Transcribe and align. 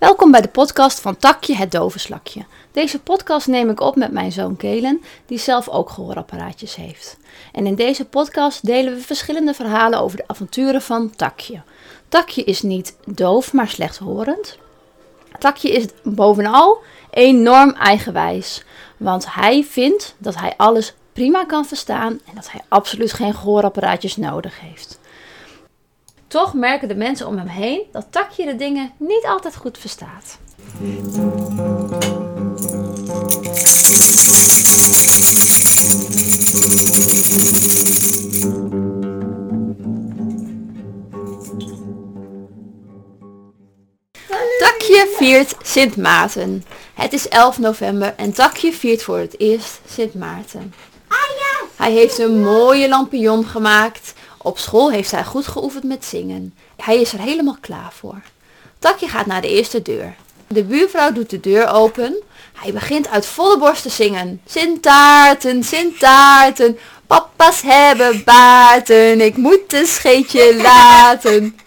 Welkom 0.00 0.30
bij 0.30 0.40
de 0.40 0.48
podcast 0.48 1.00
van 1.00 1.16
Takje 1.16 1.54
het 1.54 1.72
Dovenslakje. 1.72 2.44
Deze 2.72 3.00
podcast 3.00 3.46
neem 3.46 3.70
ik 3.70 3.80
op 3.80 3.96
met 3.96 4.12
mijn 4.12 4.32
zoon 4.32 4.56
Kelen, 4.56 5.02
die 5.26 5.38
zelf 5.38 5.68
ook 5.68 5.90
gehoorapparaatjes 5.90 6.74
heeft. 6.74 7.16
En 7.52 7.66
in 7.66 7.74
deze 7.74 8.04
podcast 8.04 8.66
delen 8.66 8.94
we 8.94 9.00
verschillende 9.00 9.54
verhalen 9.54 10.00
over 10.00 10.16
de 10.16 10.24
avonturen 10.26 10.82
van 10.82 11.10
Takje. 11.16 11.62
Takje 12.08 12.44
is 12.44 12.62
niet 12.62 12.96
doof, 13.06 13.52
maar 13.52 13.68
slechthorend. 13.68 14.58
Takje 15.38 15.70
is 15.70 15.84
bovenal 16.02 16.78
enorm 17.10 17.70
eigenwijs, 17.70 18.64
want 18.96 19.34
hij 19.34 19.64
vindt 19.64 20.14
dat 20.18 20.36
hij 20.36 20.54
alles 20.56 20.94
prima 21.12 21.44
kan 21.44 21.64
verstaan 21.64 22.12
en 22.12 22.34
dat 22.34 22.50
hij 22.50 22.60
absoluut 22.68 23.12
geen 23.12 23.34
gehoorapparaatjes 23.34 24.16
nodig 24.16 24.60
heeft. 24.60 24.98
Toch 26.30 26.54
merken 26.54 26.88
de 26.88 26.94
mensen 26.94 27.26
om 27.26 27.38
hem 27.38 27.46
heen 27.46 27.82
dat 27.92 28.06
Takje 28.10 28.44
de 28.44 28.56
dingen 28.56 28.92
niet 28.96 29.24
altijd 29.26 29.56
goed 29.56 29.78
verstaat. 29.78 30.38
Takje 44.58 45.14
viert 45.16 45.54
Sint 45.62 45.96
Maarten. 45.96 46.64
Het 46.94 47.12
is 47.12 47.28
11 47.28 47.58
november 47.58 48.14
en 48.16 48.32
Takje 48.32 48.72
viert 48.72 49.02
voor 49.02 49.18
het 49.18 49.38
eerst 49.38 49.80
Sint 49.86 50.14
Maarten. 50.14 50.74
Hij 51.76 51.92
heeft 51.92 52.18
een 52.18 52.42
mooie 52.42 52.88
lampion 52.88 53.44
gemaakt. 53.44 54.14
Op 54.42 54.58
school 54.58 54.90
heeft 54.90 55.10
hij 55.10 55.24
goed 55.24 55.46
geoefend 55.46 55.84
met 55.84 56.04
zingen. 56.04 56.54
Hij 56.76 57.00
is 57.00 57.12
er 57.12 57.20
helemaal 57.20 57.56
klaar 57.60 57.92
voor. 57.92 58.20
Takje 58.78 59.08
gaat 59.08 59.26
naar 59.26 59.40
de 59.40 59.48
eerste 59.48 59.82
deur. 59.82 60.14
De 60.46 60.64
buurvrouw 60.64 61.12
doet 61.12 61.30
de 61.30 61.40
deur 61.40 61.68
open. 61.68 62.22
Hij 62.52 62.72
begint 62.72 63.08
uit 63.08 63.26
volle 63.26 63.58
borst 63.58 63.82
te 63.82 63.88
zingen. 63.88 64.40
Sint 64.46 64.82
Taarten, 64.82 65.64
Sint 65.64 65.98
Taarten, 65.98 66.78
papa's 67.06 67.62
hebben 67.62 68.24
baarten, 68.24 69.20
ik 69.20 69.36
moet 69.36 69.72
een 69.72 69.86
scheetje 69.86 70.56
laten. 70.62 71.58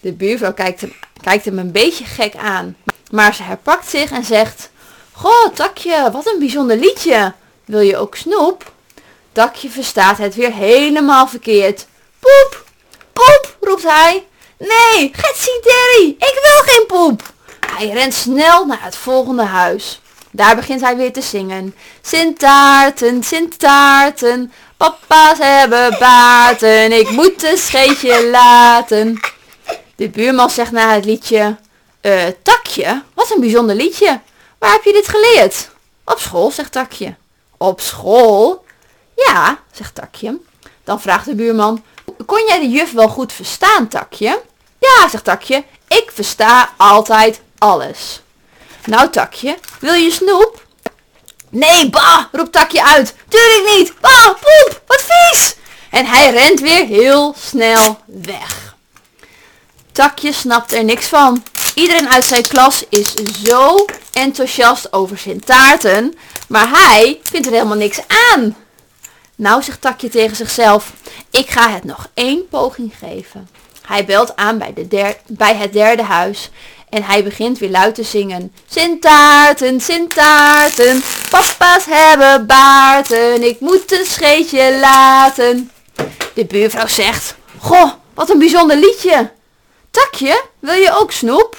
De 0.00 0.12
buurvrouw 0.12 0.52
kijkt 0.52 0.80
hem, 0.80 0.92
kijkt 1.20 1.44
hem 1.44 1.58
een 1.58 1.72
beetje 1.72 2.04
gek 2.04 2.36
aan. 2.36 2.76
Maar 3.10 3.34
ze 3.34 3.42
herpakt 3.42 3.88
zich 3.88 4.10
en 4.10 4.24
zegt, 4.24 4.70
Goh, 5.12 5.48
Takje, 5.54 6.10
wat 6.12 6.26
een 6.26 6.38
bijzonder 6.38 6.76
liedje. 6.76 7.32
Wil 7.64 7.80
je 7.80 7.96
ook 7.96 8.16
snoep? 8.16 8.72
Takje 9.32 9.70
verstaat 9.70 10.18
het 10.18 10.34
weer 10.34 10.52
helemaal 10.52 11.28
verkeerd. 11.28 11.86
Poep, 12.24 12.64
poep, 13.12 13.56
roept 13.60 13.82
hij. 13.82 14.26
Nee, 14.58 15.10
Getsie 15.12 15.60
Derry, 15.62 16.08
ik 16.08 16.38
wil 16.42 16.74
geen 16.74 16.86
poep. 16.86 17.22
Hij 17.66 17.88
rent 17.88 18.14
snel 18.14 18.66
naar 18.66 18.82
het 18.82 18.96
volgende 18.96 19.42
huis. 19.42 20.00
Daar 20.30 20.56
begint 20.56 20.80
hij 20.80 20.96
weer 20.96 21.12
te 21.12 21.22
zingen. 21.22 21.74
Sint 22.02 22.38
Taarten, 22.38 23.22
Sint 23.24 23.58
Taarten, 23.58 24.52
papa's 24.76 25.38
hebben 25.38 25.96
baarten, 25.98 26.92
ik 26.92 27.10
moet 27.10 27.42
een 27.42 27.56
scheetje 27.56 28.26
laten. 28.30 29.20
De 29.96 30.08
buurman 30.08 30.50
zegt 30.50 30.72
na 30.72 30.94
het 30.94 31.04
liedje, 31.04 31.56
eh, 32.00 32.26
Takje, 32.42 33.02
wat 33.14 33.30
een 33.30 33.40
bijzonder 33.40 33.76
liedje. 33.76 34.20
Waar 34.58 34.72
heb 34.72 34.84
je 34.84 34.92
dit 34.92 35.08
geleerd? 35.08 35.70
Op 36.04 36.18
school, 36.18 36.50
zegt 36.50 36.72
Takje. 36.72 37.14
Op 37.56 37.80
school? 37.80 38.64
Ja, 39.16 39.58
zegt 39.72 39.94
Takje. 39.94 40.38
Dan 40.84 41.00
vraagt 41.00 41.24
de 41.24 41.34
buurman, 41.34 41.84
kon 42.26 42.46
jij 42.46 42.60
de 42.60 42.68
juf 42.68 42.92
wel 42.92 43.08
goed 43.08 43.32
verstaan, 43.32 43.88
Takje? 43.88 44.42
Ja, 44.78 45.08
zegt 45.08 45.24
Takje, 45.24 45.64
ik 45.88 46.10
versta 46.14 46.70
altijd 46.76 47.40
alles. 47.58 48.20
Nou, 48.84 49.10
Takje, 49.10 49.58
wil 49.80 49.94
je 49.94 50.10
snoep? 50.10 50.66
Nee, 51.50 51.90
bah, 51.90 52.24
roept 52.32 52.52
Takje 52.52 52.84
uit. 52.84 53.14
Tuurlijk 53.28 53.76
niet. 53.76 54.00
Bah, 54.00 54.26
poep, 54.26 54.82
wat 54.86 55.04
vies. 55.06 55.56
En 55.90 56.06
hij 56.06 56.30
rent 56.30 56.60
weer 56.60 56.86
heel 56.86 57.34
snel 57.38 57.98
weg. 58.06 58.74
Takje 59.92 60.32
snapt 60.32 60.72
er 60.72 60.84
niks 60.84 61.06
van. 61.06 61.42
Iedereen 61.74 62.10
uit 62.10 62.24
zijn 62.24 62.42
klas 62.42 62.84
is 62.88 63.14
zo 63.44 63.84
enthousiast 64.12 64.92
over 64.92 65.18
zijn 65.18 65.44
taarten, 65.44 66.18
maar 66.48 66.68
hij 66.68 67.20
vindt 67.22 67.46
er 67.46 67.52
helemaal 67.52 67.76
niks 67.76 68.00
aan. 68.32 68.56
Nou, 69.36 69.62
zegt 69.62 69.80
Takje 69.80 70.08
tegen 70.08 70.36
zichzelf, 70.36 70.92
ik 71.30 71.50
ga 71.50 71.70
het 71.70 71.84
nog 71.84 72.08
één 72.14 72.48
poging 72.48 72.92
geven. 72.98 73.48
Hij 73.86 74.04
belt 74.04 74.36
aan 74.36 74.58
bij, 74.58 74.72
de 74.72 74.88
der, 74.88 75.16
bij 75.26 75.54
het 75.56 75.72
derde 75.72 76.02
huis 76.02 76.50
en 76.88 77.02
hij 77.02 77.24
begint 77.24 77.58
weer 77.58 77.70
luid 77.70 77.94
te 77.94 78.02
zingen. 78.02 78.52
Sint 78.68 79.02
Taarten, 79.02 79.80
Sint 79.80 80.14
Taarten, 80.14 81.02
papa's 81.30 81.84
hebben 81.84 82.46
baarten, 82.46 83.42
ik 83.42 83.60
moet 83.60 83.92
een 83.92 84.06
scheetje 84.06 84.78
laten. 84.80 85.70
De 86.34 86.44
buurvrouw 86.44 86.86
zegt, 86.86 87.34
goh, 87.58 87.90
wat 88.14 88.30
een 88.30 88.38
bijzonder 88.38 88.76
liedje. 88.76 89.30
Takje, 89.90 90.42
wil 90.58 90.74
je 90.74 90.92
ook 90.92 91.12
snoep? 91.12 91.56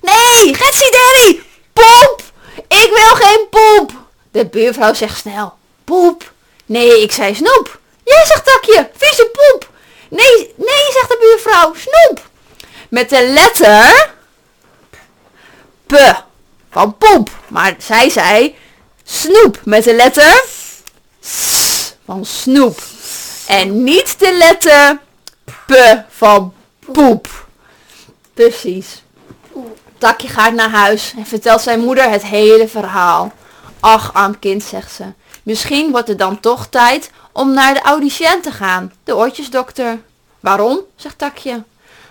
Nee, 0.00 0.54
Getsie 0.54 0.90
Daddy, 0.90 1.40
poep, 1.72 2.22
ik 2.68 2.90
wil 2.94 3.26
geen 3.26 3.46
poep. 3.50 3.92
De 4.30 4.46
buurvrouw 4.46 4.94
zegt 4.94 5.18
snel, 5.18 5.52
poep. 5.84 6.32
Nee, 6.72 7.02
ik 7.02 7.12
zei 7.12 7.34
snoep. 7.34 7.80
Jij 8.04 8.24
zegt 8.26 8.44
Takje, 8.44 8.90
vieze 8.96 9.30
poep. 9.32 9.70
Nee, 10.08 10.54
nee, 10.56 10.92
zegt 10.92 11.08
de 11.08 11.16
buurvrouw, 11.20 11.74
snoep. 11.74 12.28
Met 12.88 13.08
de 13.08 13.26
letter 13.28 14.10
P 15.86 16.24
van 16.70 16.96
poep. 16.96 17.30
Maar 17.48 17.74
zij 17.78 18.10
zei 18.10 18.56
snoep 19.04 19.60
met 19.64 19.84
de 19.84 19.94
letter 19.94 20.44
S 21.20 21.94
van 22.04 22.24
snoep. 22.24 22.82
En 23.46 23.84
niet 23.84 24.18
de 24.18 24.32
letter 24.32 24.98
P 25.66 26.04
van 26.08 26.54
poep. 26.92 27.46
Precies. 28.34 29.02
Takje 29.98 30.28
gaat 30.28 30.52
naar 30.52 30.70
huis 30.70 31.14
en 31.16 31.26
vertelt 31.26 31.62
zijn 31.62 31.80
moeder 31.80 32.10
het 32.10 32.22
hele 32.22 32.68
verhaal. 32.68 33.32
Ach, 33.80 34.12
arm 34.14 34.38
kind, 34.38 34.62
zegt 34.62 34.92
ze. 34.92 35.04
Misschien 35.42 35.90
wordt 35.90 36.08
het 36.08 36.18
dan 36.18 36.40
toch 36.40 36.66
tijd 36.66 37.10
om 37.32 37.52
naar 37.52 37.74
de 37.74 37.82
audiciënt 37.82 38.42
te 38.42 38.50
gaan, 38.50 38.92
de 39.04 39.16
oortjesdokter. 39.16 39.98
Waarom? 40.40 40.80
zegt 40.96 41.18
Takje. 41.18 41.62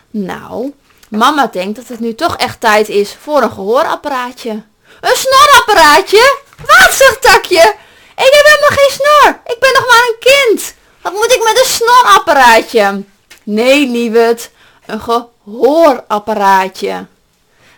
Nou, 0.09 0.73
mama 1.09 1.47
denkt 1.47 1.75
dat 1.75 1.87
het 1.87 1.99
nu 1.99 2.15
toch 2.15 2.37
echt 2.37 2.59
tijd 2.59 2.89
is 2.89 3.15
voor 3.21 3.41
een 3.41 3.51
gehoorapparaatje. 3.51 4.63
Een 5.01 5.15
snorapparaatje? 5.15 6.37
Wat, 6.57 6.93
zegt 6.93 7.21
Takje? 7.21 7.75
Ik 8.15 8.33
heb 8.33 8.45
helemaal 8.45 8.77
geen 8.77 8.91
snor. 8.91 9.39
Ik 9.45 9.59
ben 9.59 9.73
nog 9.73 9.87
maar 9.87 10.07
een 10.07 10.19
kind. 10.19 10.73
Wat 11.01 11.13
moet 11.13 11.31
ik 11.31 11.43
met 11.43 11.59
een 11.59 11.65
snorapparaatje? 11.71 13.03
Nee, 13.43 13.87
lieverd, 13.87 14.49
een 14.85 15.01
gehoorapparaatje. 15.01 17.05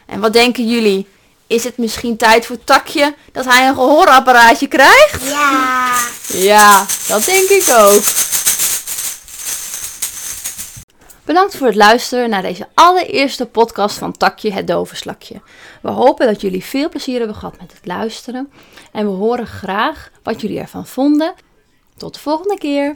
En 0.06 0.19
wat 0.19 0.34
denken 0.34 0.68
jullie? 0.68 1.08
Is 1.53 1.64
het 1.64 1.78
misschien 1.78 2.18
tijd 2.18 2.46
voor 2.46 2.64
Takje 2.64 3.16
dat 3.31 3.46
hij 3.46 3.68
een 3.68 3.74
gehoorapparaatje 3.74 4.68
krijgt? 4.68 5.24
Ja. 5.24 5.97
Ja, 6.28 6.86
dat 7.08 7.25
denk 7.25 7.50
ik 7.50 7.66
ook. 7.69 8.03
Bedankt 11.25 11.58
voor 11.58 11.68
het 11.68 11.75
luisteren 11.75 12.30
naar 12.30 12.42
deze 12.42 12.68
allereerste 12.74 13.46
podcast 13.46 13.97
van 13.97 14.12
Takje 14.12 14.52
het 14.52 14.68
Dovenslakje. 14.68 15.42
We 15.81 15.90
hopen 15.90 16.28
dat 16.28 16.42
jullie 16.42 16.63
veel 16.63 16.90
plezier 16.90 17.18
hebben 17.18 17.36
gehad 17.36 17.59
met 17.59 17.74
het 17.74 17.86
luisteren. 17.86 18.52
En 18.92 19.06
we 19.06 19.12
horen 19.12 19.47
graag 19.47 20.09
wat 20.24 20.42
jullie 20.42 20.59
ervan 20.59 20.88
vonden. 20.88 21.34
Tot 21.97 22.13
de 22.13 22.19
volgende 22.19 22.58
keer. 22.58 22.96